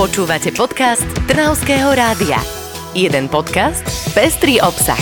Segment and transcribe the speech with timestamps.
[0.00, 2.40] Počúvate podcast Trnavského rádia.
[2.96, 3.84] Jeden podcast,
[4.16, 4.96] pestrý obsah.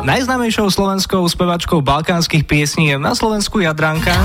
[0.00, 4.16] Najznámejšou slovenskou spevačkou balkánskych piesní je na Slovensku Jadranka.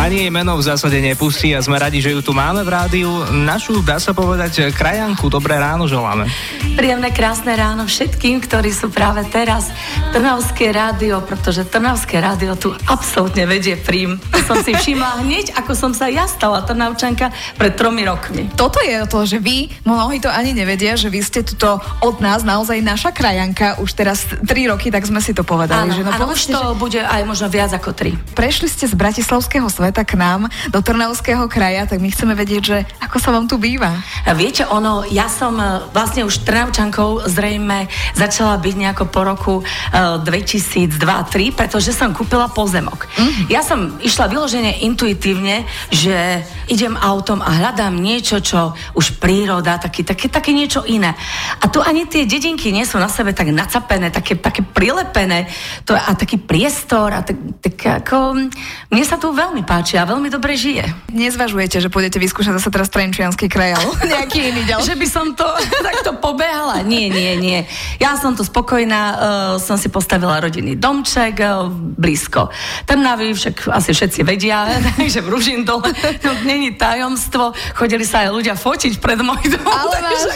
[0.00, 3.20] Ani jej meno v zásade nepustí a sme radi, že ju tu máme v rádiu.
[3.36, 5.28] Našu, dá sa povedať, krajanku.
[5.28, 6.24] Dobré ráno želáme.
[6.72, 9.68] Príjemné, krásne ráno všetkým, ktorí sú práve teraz
[10.16, 14.16] Trnavské rádio, pretože Trnavské rádio tu absolútne vedie prím.
[14.48, 17.28] Som si všimla hneď, ako som sa ja stala Trnavčanka
[17.60, 18.48] pred tromi rokmi.
[18.56, 22.40] Toto je to, že vy, mnohí to ani nevedia, že vy ste tuto od nás
[22.40, 25.92] naozaj naša krajanka už teraz tri roky, tak sme si to povedali.
[25.92, 28.16] Áno, že no, áno už povedzte, to že bude aj možno viac ako tri.
[28.32, 32.78] prešli ste z Bratislavského sveta k nám do Trnavského kraja, tak my chceme vedieť, že
[33.02, 33.98] ako sa vám tu býva.
[34.38, 40.22] Viete, ono, ja som e, vlastne už Trnavčankou zrejme začala byť nejako po roku uh,
[40.22, 43.06] 2002-2003, pretože som kúpila pozemok.
[43.06, 43.46] Mm-hmm.
[43.50, 50.06] Ja som išla vyložene intuitívne, že idem autom a hľadám niečo, čo už príroda, taký,
[50.06, 51.12] také, také niečo iné.
[51.60, 55.50] A tu ani tie dedinky nie sú na sebe tak nacapené, také, také prilepené
[55.82, 57.76] to, a taký priestor a tak, tak
[58.06, 58.48] ako...
[58.90, 61.10] Mne sa tu veľmi páči a veľmi dobre žije.
[61.10, 64.86] Nezvažujete, že pôjdete vyskúšať zase teraz Trenčiansky kraj alebo nejaký iný ďalší?
[64.86, 65.46] že by som to
[65.90, 66.86] takto pobehala.
[66.86, 67.66] Nie, nie, nie.
[67.98, 69.18] Ja som tu spokojná, uh,
[69.58, 72.54] som si postavila rodinný domček uh, blízko
[72.86, 74.66] Trnavy, však asi všetci vedia,
[74.98, 75.88] takže v Ružindole
[76.22, 76.30] no,
[76.60, 77.56] není tajomstvo.
[77.72, 79.64] Chodili sa aj ľudia fotiť pred môj dom.
[79.96, 80.28] Takže,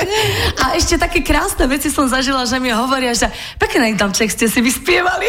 [0.57, 3.29] a ešte také krásne veci som zažila, že mi hovoria, že
[3.61, 5.29] pekný domček ste si vyspievali.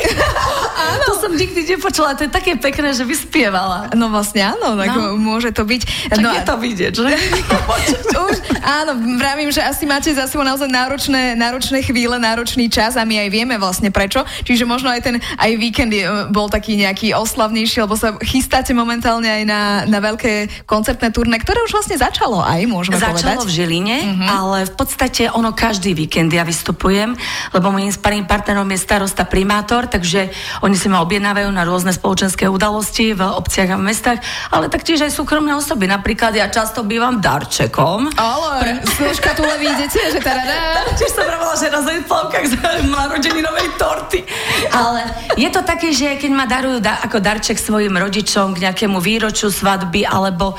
[1.06, 3.92] to som nikdy nepočula, to je také pekné, že vyspievala.
[3.92, 5.20] No vlastne áno, tak No.
[5.20, 5.82] môže to byť.
[6.16, 7.12] Tak no, je to vidieť, že?
[8.32, 13.04] Už, áno, vravím, že asi máte za sebou naozaj náročné, náročné chvíle, náročný čas a
[13.04, 14.23] my aj vieme vlastne prečo.
[14.48, 19.28] Čiže možno aj ten aj víkend je, bol taký nejaký oslavnejší, lebo sa chystáte momentálne
[19.28, 23.38] aj na, na veľké koncertné turné, ktoré už vlastne začalo aj, môžeme Začalo povedať.
[23.41, 24.25] v Žiline, Mhm.
[24.30, 27.17] ale v podstate ono každý víkend ja vystupujem,
[27.50, 30.30] lebo môjim sparým partnerom je starosta primátor, takže
[30.61, 34.21] oni si ma objednávajú na rôzne spoločenské udalosti v obciach a v mestách,
[34.54, 35.89] ale taktiež aj súkromné osoby.
[35.89, 38.14] Napríklad ja často bývam darčekom.
[38.14, 40.54] Ale z škatule vyjdete, že teda
[40.93, 42.55] Čiže som hovorila, že na zajplavkách z
[42.86, 44.21] narodeninovej torty.
[44.70, 45.02] Ale
[45.33, 49.49] je to také, že keď ma darujú da, ako darček svojim rodičom k nejakému výročiu
[49.49, 50.54] svadby alebo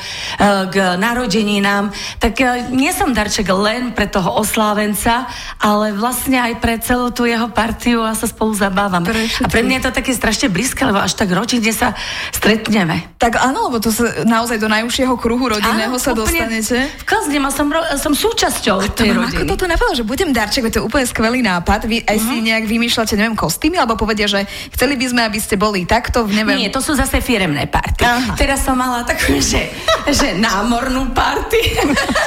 [0.67, 5.27] k narodeninám, tak uh, nie som darček len pre toho oslávenca,
[5.61, 9.03] ale vlastne aj pre celú tú jeho partiu a sa spolu zabávam.
[9.03, 11.93] Pre a pre mňa je to také strašne blízke, lebo až tak ročne sa
[12.31, 13.17] stretneme.
[13.17, 16.89] Tak áno, lebo to sa naozaj do najúžšieho kruhu rodinného Áno, sa dostanete.
[17.01, 17.05] V
[17.37, 19.43] a som, ro- som súčasťou To tej rodiny.
[19.43, 21.85] ako toto napadlo, že budem darček, to je úplne skvelý nápad.
[21.87, 25.55] Vy aj si nejak vymýšľate, neviem, kostýmy, alebo povedia, že chceli by sme, aby ste
[25.55, 26.67] boli takto, neviem.
[26.67, 28.03] Nie, to sú zase firemné party.
[28.03, 28.33] Aha.
[28.35, 29.69] Teraz som mala takú, že,
[30.05, 31.61] že námornú party.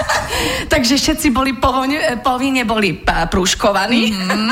[0.72, 4.10] Takže všetci boli povinne, povinne boli pa- prúškovaní.
[4.10, 4.48] Mm-hmm.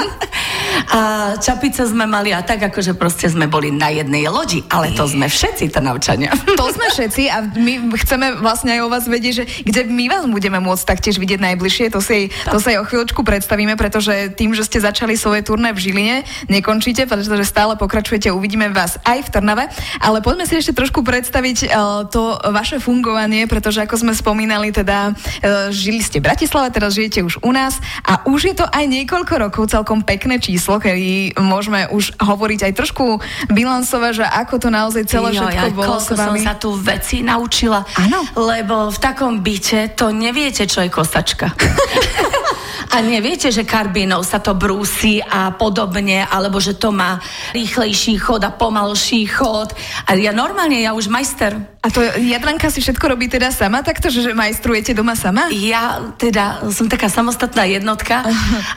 [0.89, 1.01] A
[1.37, 5.27] čapice sme mali a tak, akože proste sme boli na jednej lodi, ale to sme
[5.27, 6.33] všetci Trnavčania.
[6.55, 10.25] To sme všetci a my chceme vlastne aj o vás vedieť, že kde my vás
[10.25, 14.55] budeme môcť taktiež vidieť najbližšie, to si, to sa aj o chvíľočku predstavíme, pretože tým,
[14.55, 16.17] že ste začali svoje turné v Žiline,
[16.49, 19.65] nekončíte, pretože stále pokračujete, uvidíme vás aj v Trnave,
[20.01, 23.08] ale poďme si ešte trošku predstaviť uh, to vaše fungovanie,
[23.49, 27.81] pretože ako sme spomínali, teda uh, žili ste v Bratislave, teraz žijete už u nás
[28.05, 32.73] a už je to aj niekoľko rokov celkom pekné číslo, kedy môžeme už hovoriť aj
[32.75, 33.05] trošku
[33.49, 36.41] bilancovať, že ako to naozaj celé Jo, všetko ja, bolo koľko s vami.
[36.43, 37.81] som sa tu veci naučila.
[37.97, 38.25] Áno.
[38.35, 41.53] Lebo v takom byte to neviete, čo je kosačka.
[42.89, 47.21] A neviete, že karbínou sa to brúsi a podobne, alebo že to má
[47.53, 49.77] rýchlejší chod a pomalší chod.
[50.09, 51.78] A ja normálne, ja už majster.
[51.89, 55.49] A to Jadranka si všetko robí teda sama takto, že, majstrujete doma sama?
[55.49, 58.29] Ja teda som taká samostatná jednotka,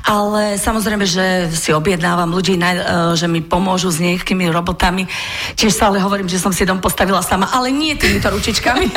[0.07, 2.79] ale samozrejme, že si objednávam ľudí, e,
[3.19, 5.11] že mi pomôžu s nejakými robotami.
[5.59, 8.88] Tiež sa ale hovorím, že som si dom postavila sama, ale nie týmito ručičkami.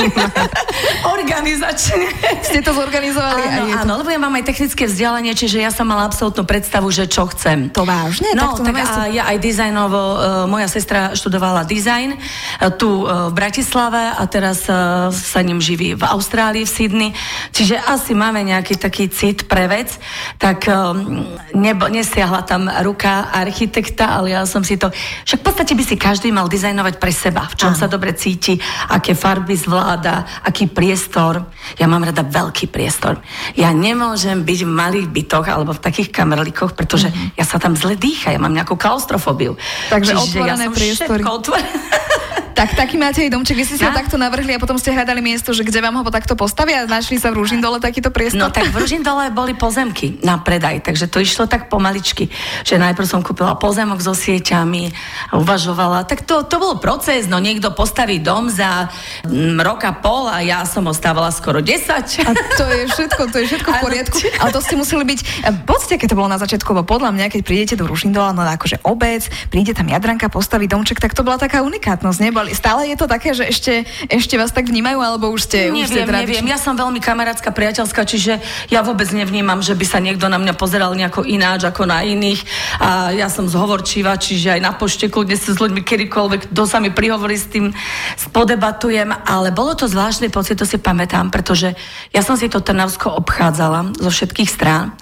[1.19, 2.07] Organizačne.
[2.47, 3.43] Ste to zorganizovali?
[3.51, 3.81] Áno, je to...
[3.83, 7.27] áno, lebo ja mám aj technické vzdelanie, čiže ja som mala absolútnu predstavu, že čo
[7.35, 7.67] chcem.
[7.75, 8.31] To vážne?
[8.39, 13.33] No, Tak tak a ja aj dizajnovo, uh, moja sestra študovala dizajn uh, tu v
[13.35, 17.11] Bratislave a teraz uh, sa ním živí v Austrálii, v Sydney.
[17.55, 19.97] Čiže asi máme nejaký taký cit pre vec.
[20.37, 21.25] Tak um,
[21.57, 24.93] nebo, nesiahla tam ruka architekta, ale ja som si to...
[25.25, 27.81] Však v podstate by si každý mal dizajnovať pre seba, v čom Áno.
[27.81, 28.61] sa dobre cíti,
[28.93, 31.49] aké farby zvláda, aký priestor.
[31.81, 33.23] Ja mám rada veľký priestor.
[33.57, 37.09] Ja nemôžem byť v malých bytoch alebo v takých kamerlíkoch, pretože
[37.39, 39.55] ja sa tam zle dýcha, ja mám nejakú klaustrofóbiu.
[39.89, 41.23] Takže Čiže otvorené som priestory.
[41.23, 41.73] všetko otvorené.
[42.55, 43.99] Tak taký máte aj domček, vy ste sa No.
[43.99, 47.19] takto navrhli a potom ste hľadali miesto, že kde vám ho takto postavia a našli
[47.19, 48.39] sa v Ružindole takýto priestor?
[48.39, 52.31] No tak v Ružindole boli pozemky na predaj, takže to išlo tak pomaličky,
[52.63, 54.95] že najprv som kúpila pozemok so sieťami
[55.35, 56.07] a uvažovala.
[56.07, 58.87] Tak to, to bol proces, no niekto postaví dom za
[59.27, 62.23] mm, rok a pol a ja som ostávala skoro 10.
[62.23, 64.17] A to je všetko, to je všetko v poriadku.
[64.39, 65.21] Ale to ste museli byť...
[65.67, 68.79] Poďte, keď to bolo na začiatku, lebo podľa mňa, keď prídete do Ružindola, no akože
[68.87, 72.44] obec, príde tam Jadranka, postaví domček, tak to bola taká unikátnosť, neboli?
[72.53, 76.05] Stále je to také, že ešte, ešte vás tak vnímajú, alebo už ste, už ste
[76.05, 76.45] Neviem, neviem.
[76.51, 80.53] Ja som veľmi kamarátska, priateľská, čiže ja vôbec nevnímam, že by sa niekto na mňa
[80.59, 82.45] pozeral nejako ináč ako na iných.
[82.83, 86.83] A ja som zhovorčíva, čiže aj na pošte kľudne sa s ľuďmi kedykoľvek, kto sa
[86.83, 87.71] mi prihovorí s tým,
[88.19, 89.15] spodebatujem.
[89.25, 91.73] Ale bolo to zvláštny pocit, to si pamätám, pretože
[92.11, 94.93] ja som si to Trnavsko obchádzala zo všetkých strán.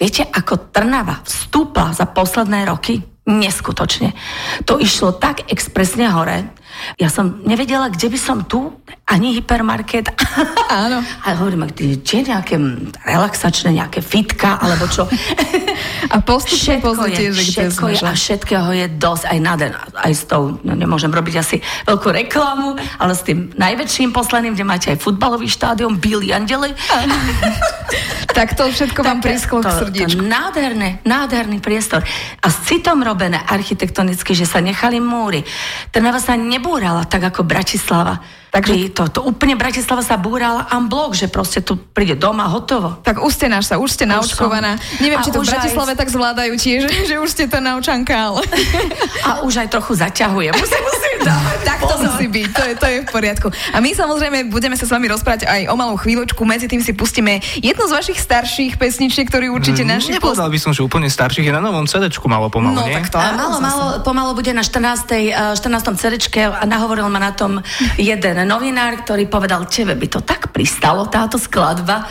[0.00, 3.04] Viete, ako Trnava vstúpla za posledné roky?
[3.28, 4.16] Neskutočne.
[4.64, 6.59] To išlo tak expresne hore.
[6.98, 8.70] Ja som nevedela, kde by som tu,
[9.10, 10.10] ani hypermarket.
[10.84, 11.02] Áno.
[11.02, 12.56] A hovorím, kde je nejaké
[13.02, 15.06] relaxačné, nejaké fitka, alebo čo.
[16.14, 19.72] A postupne pozrite, je, že kde všetko je a všetkého je dosť aj na den.
[19.94, 21.56] Aj s tou, no nemôžem robiť asi
[21.86, 26.74] veľkú reklamu, ale s tým najväčším posledným, kde máte aj futbalový štádium, Billy Andeli.
[28.30, 30.22] Tak to všetko vám prisklo k to- srdiečku.
[30.22, 32.06] To nádherné, nádherný priestor.
[32.40, 35.42] A s citom robené architektonicky, že sa nechali múry.
[35.90, 36.38] Trnava sa
[36.70, 38.22] nebúrala tak ako Bratislava.
[38.50, 42.98] Takže to, to úplne Bratislava sa búrala unblock, že proste tu príde doma hotovo.
[42.98, 44.18] Tak už ste naša, už ste som.
[44.98, 47.58] Neviem, A či to v už aj- Bratislave tak zvládajú tiež, že už ste to
[47.58, 48.42] naučanka, ale...
[49.20, 50.50] A už aj trochu zaťahuje.
[50.50, 52.06] Musím, musím dávať Tak to pozor.
[52.10, 53.46] musí byť, to je, to je v poriadku.
[53.70, 56.90] A my samozrejme budeme sa s vami rozprávať aj o malú chvíľočku, medzi tým si
[56.90, 60.10] pustíme jednu z vašich starších pesničiek, ktorý určite naši...
[60.12, 62.96] pos- Nepovedal by som, že úplne starších, je na novom CD-čku malo pomalu, No, nie?
[62.96, 65.06] tak to A áno, malo, malo, pomalo bude na 14.
[65.28, 65.60] eh, 14.
[65.94, 67.60] CDčke a nahovoril ma na tom
[67.94, 72.06] jeden novinár, ktorý povedal, tebe by to tak pristalo, táto skladba.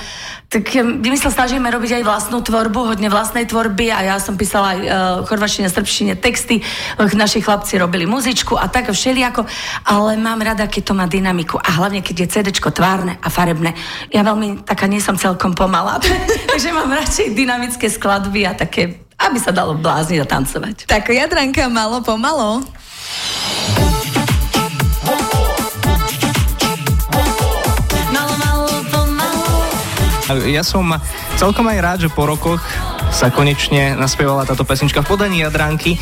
[0.49, 4.33] Tak eh, my sa snažíme robiť aj vlastnú tvorbu, hodne vlastnej tvorby a ja som
[4.33, 4.89] písala aj uh,
[5.29, 6.65] chorvačine, srbštine texty,
[7.13, 9.45] naši chlapci robili muzičku a tak všelijako,
[9.85, 13.77] ale mám rada, keď to má dynamiku a hlavne, keď je CDčko tvárne a farebné.
[14.09, 16.01] Ja veľmi taká nie som celkom pomalá,
[16.51, 20.75] takže mám radšej dynamické skladby a také, aby sa dalo blázniť a tancovať.
[20.89, 22.65] Tak Jadranka malo pomalo.
[30.29, 30.93] Ja som
[31.39, 32.59] celkom aj rád, že po rokoch
[33.15, 35.95] sa konečne naspievala táto pesnička v podaní Jadranky,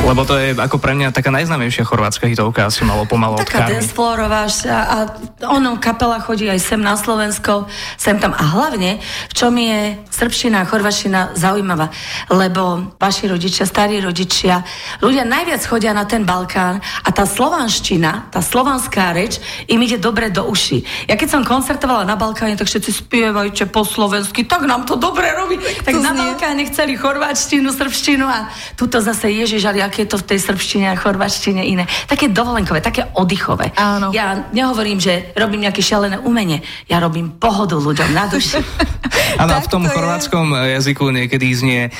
[0.00, 4.48] lebo to je ako pre mňa taká najznámejšia chorvátska hitovka, asi malo pomalo Taká dancefloorová
[4.48, 4.96] a,
[5.44, 7.68] ono, kapela chodí aj sem na Slovensko,
[8.00, 8.32] sem tam.
[8.32, 8.96] A hlavne,
[9.28, 11.92] v čom je srbština a chorvačina zaujímavá,
[12.32, 14.64] lebo vaši rodičia, starí rodičia,
[15.04, 19.36] ľudia najviac chodia na ten Balkán a tá slovanština, tá slovanská reč
[19.68, 21.08] im ide dobre do uší.
[21.12, 25.28] Ja keď som koncertovala na Balkáne, tak všetci spievajte po slovensky, tak nám to dobre
[25.34, 25.56] robí.
[25.58, 26.12] Tak to na.
[26.12, 30.86] Balkáne chceli chorváčtinu, srbštinu a tuto zase Ježiš, ale aké je to v tej srbštine
[30.92, 31.88] a chorvačtine iné.
[32.06, 33.72] Také dovolenkové, také oddychové.
[33.74, 34.12] Áno.
[34.12, 36.60] Ja nehovorím, že robím nejaké šialené umenie.
[36.86, 38.60] Ja robím pohodu ľuďom na duši.
[39.42, 39.94] Áno, a v Tak tom to je.
[39.94, 41.90] chorvátskom e, jazyku niekedy znie e,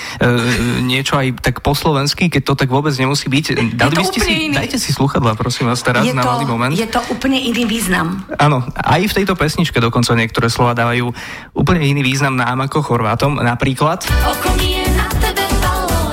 [0.82, 3.74] niečo aj tak po slovensky, keď to tak vôbec nemusí byť.
[3.78, 4.54] Dali by ste si, iný.
[4.58, 6.74] dajte si sluchadla, prosím vás, teraz je, na to, malý moment.
[6.74, 8.22] je to úplne iný význam.
[8.36, 11.10] Áno, aj v tejto pesničke dokonca niektoré slova dávajú
[11.54, 13.38] úplne iný význam nám ako Chorvátom.
[13.38, 16.10] Napríklad, Oko mi je na tebe palo.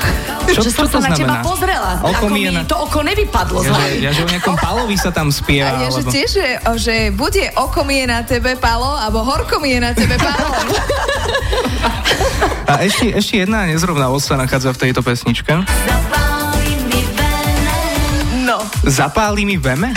[0.47, 1.43] Čo- že čo som to sa na teba znamená?
[1.43, 1.91] pozrela.
[1.99, 3.59] Oko Ako mi na- to oko nevypadlo.
[3.61, 5.75] ja, že, ja, že o nejakom palovi sa tam spieva.
[5.75, 6.09] A ja, že alebo...
[6.09, 6.47] tiež, že,
[6.79, 10.49] že bude oko mi je na tebe palo, alebo horko mi je na tebe palo.
[12.67, 15.51] A ešte, ešte jedna nezrovnalosť sa nachádza v tejto pesničke.
[15.63, 17.79] Zapáli mi vene.
[18.43, 18.57] No.
[18.83, 19.95] Zapáli mi veme?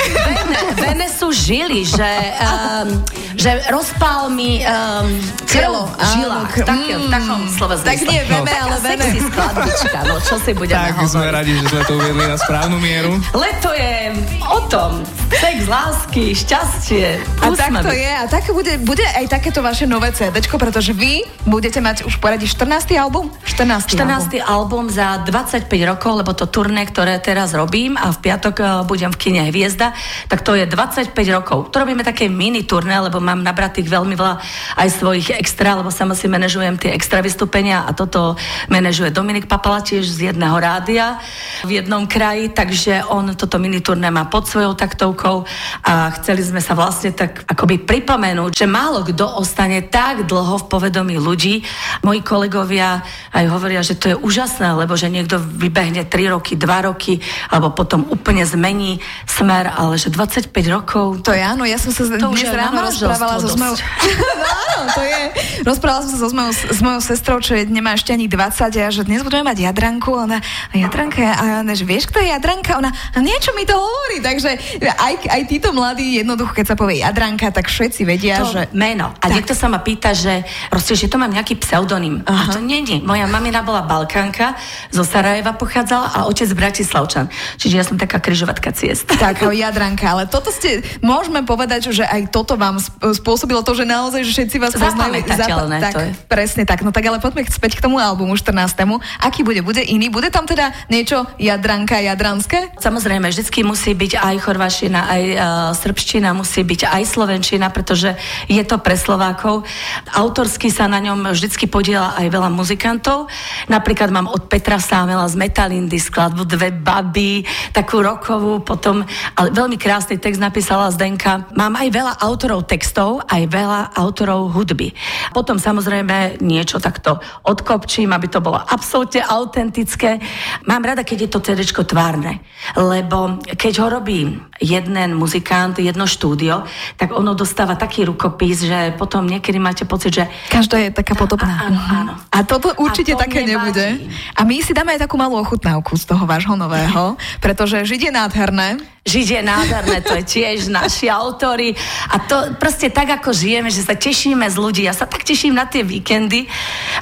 [0.76, 3.02] Vene sú žily, že, um,
[3.40, 5.08] že rozpál mi um,
[5.46, 6.44] Telo, v žilách.
[6.44, 6.66] áno, krv.
[6.66, 7.54] Tak, v takom Mm.
[7.56, 9.00] slove Tak nie veme, Taká ale vene.
[9.00, 11.08] sexy skladbička, no čo si budeme tak hovoriť.
[11.08, 13.12] sme radi, že sme to uviedli na správnu mieru.
[13.32, 13.94] Leto je
[14.42, 14.90] o tom.
[15.30, 17.06] Sex, lásky, šťastie,
[17.38, 18.10] A tak to je.
[18.10, 22.44] A tak bude, bude aj takéto vaše nové CD, pretože vy budete mať už poradí
[22.44, 22.92] 14.
[22.98, 23.30] album?
[23.46, 23.94] 14.
[23.94, 24.42] 14.
[24.42, 24.50] album.
[24.50, 29.08] album za 25 rokov, lebo to turné, ktoré teraz robím a v piatok eh, budem
[29.08, 29.94] v kine Hviezda,
[30.28, 31.68] tak tak to je 25 rokov.
[31.68, 34.42] To robíme také mini turné, lebo mám nabratých veľmi veľa
[34.82, 38.34] aj svojich extra, lebo sama si manažujem tie extra vystúpenia a toto
[38.66, 41.22] manažuje Dominik Papala tiež z jedného rádia
[41.62, 45.46] v jednom kraji, takže on toto mini turné má pod svojou taktovkou
[45.86, 50.64] a chceli sme sa vlastne tak akoby pripomenúť, že málo kto ostane tak dlho v
[50.66, 51.62] povedomí ľudí.
[52.02, 56.88] Moji kolegovia aj hovoria, že to je úžasné, lebo že niekto vybehne 3 roky, 2
[56.88, 57.22] roky,
[57.52, 61.20] alebo potom úplne zmení smer, ale že 25 rokov...
[61.22, 63.76] To je áno, ja som sa to dnes ráno rozprávala so mojou...
[63.76, 65.22] no áno, to je.
[65.66, 68.80] Rozprávala som sa so s mojou, s mojou sestrou, čo je, nemá ešte ani 20
[68.80, 70.10] a že dnes budeme mať Jadranku.
[70.14, 72.80] Ona, a Jadranka, a ona, že vieš, kto je Jadranka?
[72.80, 74.24] Ona, niečo mi to hovorí.
[74.24, 78.62] Takže aj, aj títo mladí, jednoducho, keď sa povie Jadranka, tak všetci vedia, to že...
[78.72, 79.12] meno.
[79.20, 79.36] A tak.
[79.36, 82.24] niekto sa ma pýta, že proste, že to mám nejaký pseudonym.
[82.24, 82.48] Aha.
[82.48, 83.02] A to nie, nie.
[83.04, 84.56] Moja mamina bola Balkánka,
[84.88, 87.28] zo Sarajeva pochádzala a otec Bratislavčan.
[87.60, 89.10] Čiže ja som taká kryžovatka ciest.
[89.10, 92.78] Tak, Jadranka, ale toto ste, môžeme povedať, že aj toto vám
[93.12, 95.22] spôsobilo to, že naozaj, že všetci vás poznajú.
[95.26, 96.10] Zapa- tak, to je.
[96.28, 96.84] presne tak.
[96.84, 99.00] No tak ale poďme späť k tomu albumu 14.
[99.22, 99.62] Aký bude?
[99.64, 100.12] Bude iný?
[100.12, 102.74] Bude tam teda niečo Jadranka, Jadranské?
[102.76, 105.38] Samozrejme, vždycky musí byť aj chorvaština, aj uh,
[105.72, 108.12] srbština, musí byť aj slovenčina, pretože
[108.46, 109.64] je to pre Slovákov.
[110.12, 113.32] Autorsky sa na ňom vždycky podiela aj veľa muzikantov.
[113.72, 119.00] Napríklad mám od Petra Sámela z Metalindy skladbu Dve baby, takú rokovú, potom,
[119.34, 121.48] ale veľmi krásny text napísala Zdenka.
[121.56, 124.90] Mám aj veľa autorov textov, aj veľa autorov hudby.
[125.30, 130.18] Potom samozrejme niečo takto odkopčím, aby to bolo absolútne autentické.
[130.66, 132.42] Mám rada, keď je to CD tvárne,
[132.74, 136.66] lebo keď ho robí jeden muzikant, jedno štúdio,
[136.98, 140.24] tak ono dostáva taký rukopis, že potom niekedy máte pocit, že...
[140.52, 141.70] Každá je taká podobná.
[141.70, 142.12] Áno, áno.
[142.28, 144.04] A toto určite a to také nebude.
[144.36, 148.12] A my si dáme aj takú malú ochutnávku z toho vášho nového, pretože Žiť je
[148.12, 148.68] nádherné.
[149.00, 151.72] Žiť je nádherné, to je tiež naši autory.
[152.12, 154.82] A to proste tak, ako žijeme, že sa tešíme z ľudí.
[154.84, 156.46] Ja sa tak teším na tie víkendy.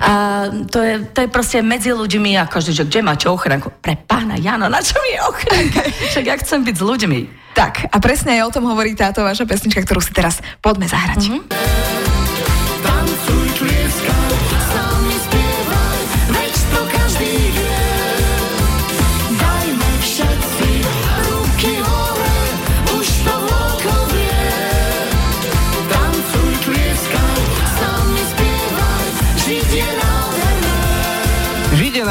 [0.01, 3.73] A to, je, to je proste medzi ľuďmi a každý, že kde máte ochránku?
[3.83, 5.81] Pre pána Jano, na čo mi je ochránka?
[6.15, 7.21] Však ja chcem byť s ľuďmi.
[7.59, 11.27] Tak, a presne aj o tom hovorí táto vaša pesnička, ktorú si teraz poďme zahrať.
[11.27, 11.98] Mm-hmm.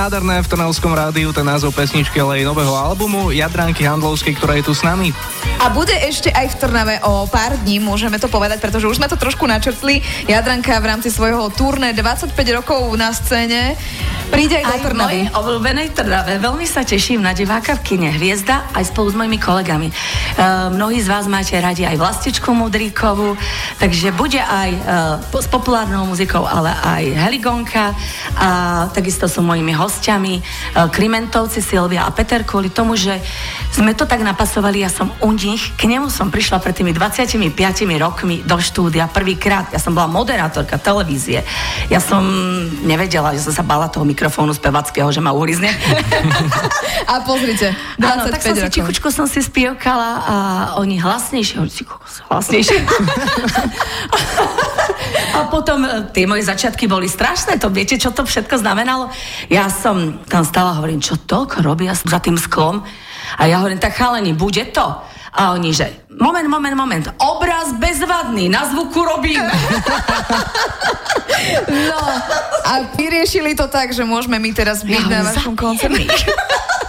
[0.08, 4.64] Nádherné v Trnavskom rádiu, ten názov pesničky, ale aj nového albumu Jadranky Handlovskej, ktorá je
[4.64, 5.12] tu s nami.
[5.60, 9.12] A bude ešte aj v Trnave o pár dní, môžeme to povedať, pretože už sme
[9.12, 10.00] to trošku načrtli.
[10.24, 13.76] Jadranka v rámci svojho turné 25 rokov na scéne
[14.30, 15.20] príde aj, aj do Trnavy.
[15.26, 16.34] Aj obľúbenej Trnave.
[16.38, 19.90] Veľmi sa teším na diváka v kine Hviezda aj spolu s mojimi kolegami.
[19.90, 23.34] Uh, mnohí z vás máte radi aj Vlastičku Mudríkovú,
[23.82, 24.70] takže bude aj
[25.24, 27.96] uh, s populárnou muzikou, ale aj Heligonka
[28.38, 28.50] a
[28.92, 30.42] takisto sú mojimi hostiami e,
[30.90, 33.18] Krimentovci, Silvia a Peter kvôli tomu, že
[33.74, 37.54] sme to tak napasovali, ja som u nich, k nemu som prišla pred tými 25
[37.98, 39.70] rokmi do štúdia prvýkrát.
[39.74, 41.46] Ja som bola moderátorka televízie.
[41.90, 42.26] Ja som
[42.86, 45.70] nevedela, že som sa bala toho mikrofónu spevackého, že ma uhrizne.
[47.12, 50.36] a pozrite, 25 Áno, tak som si tichučko som si spievkala a
[50.82, 51.62] oni hlasnejšie,
[52.34, 52.78] hlasnejšie.
[55.38, 59.14] a potom e, tie moje začiatky boli strašné, to viete, čo to všetko znamenalo?
[59.54, 62.82] Ja som tam stála hovorím, čo toľko robia za tým sklom?
[63.38, 64.88] A ja hovorím, tak chalani, bude to?
[65.38, 69.46] A oni, že moment, moment, moment, obraz bezvadný, na zvuku robím.
[71.70, 72.02] No,
[72.66, 76.10] a vyriešili to tak, že môžeme my teraz byť ja, na vašom koncerte.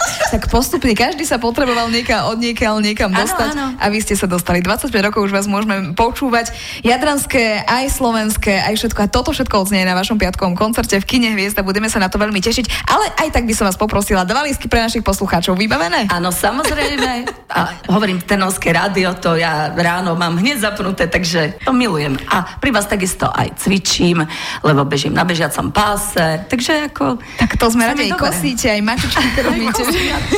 [0.49, 3.65] postupne, každý sa potreboval nieka, od niekiaľ niekam ano, dostať ano.
[3.77, 4.59] a vy ste sa dostali.
[4.59, 6.51] 25 rokov už vás môžeme počúvať.
[6.81, 8.99] Jadranské, aj slovenské, aj všetko.
[9.05, 11.61] A toto všetko odznie na vašom piatkovom koncerte v Kine Hviezda.
[11.61, 12.89] Budeme sa na to veľmi tešiť.
[12.89, 15.53] Ale aj tak by som vás poprosila, dva lístky pre našich poslucháčov.
[15.55, 16.09] Vybavené?
[16.09, 17.29] Áno, samozrejme.
[17.49, 22.17] A hovorím, tenovské rádio, to ja ráno mám hneď zapnuté, takže to milujem.
[22.29, 24.25] A pri vás takisto aj cvičím,
[24.65, 26.45] lebo bežím na bežiacom páse.
[26.49, 27.21] Takže ako...
[27.37, 29.81] Tak to sme radi kosíte, aj mačičky robíte.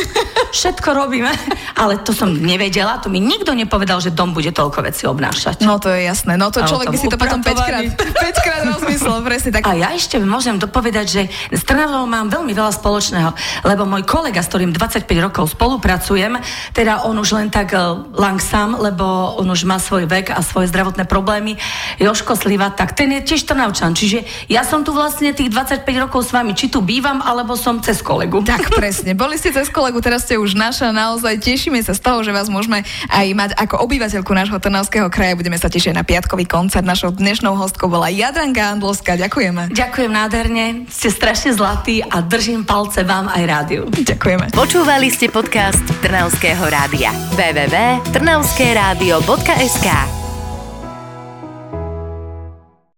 [0.58, 1.32] Všetko robíme,
[1.80, 5.64] ale to som nevedela, to mi nikto nepovedal, že dom bude toľko veci obnášať.
[5.64, 8.62] No to je jasné, no to človek by si to potom 5 krát, 5 krát
[8.68, 9.64] rozmyslel, presne tak.
[9.68, 13.32] A ja ešte môžem dopovedať, že s Trnavou mám veľmi veľa spoločného,
[13.66, 16.38] lebo môj kolega, s ktorým 25 rokov spolupracujem,
[16.76, 20.70] teda on už len tak uh, langsam, lebo on už má svoj vek a svoje
[20.72, 21.56] zdravotné problémy,
[21.98, 26.28] Joško Sliva, tak ten je tiež Trnavčan, čiže ja som tu vlastne tých 25 rokov
[26.28, 28.44] s vami, či tu bývam, alebo som cez kolegu.
[28.46, 32.24] Tak presne, boli ste cez kolegu, teraz ste už naša, naozaj tešíme sa z toho,
[32.24, 35.36] že vás môžeme aj mať ako obyvateľku nášho Trnavského kraja.
[35.36, 36.88] Budeme sa tešiť na piatkový koncert.
[36.88, 39.20] Našou dnešnou hostkou bola Jadranka Andlovská.
[39.20, 39.76] Ďakujeme.
[39.76, 43.84] Ďakujem nádherne, ste strašne zlatí a držím palce vám aj rádiu.
[43.90, 44.56] Ďakujeme.
[44.56, 47.12] Počúvali ste podcast Trnavského rádia.
[47.36, 50.21] www.trnavskeradio.sk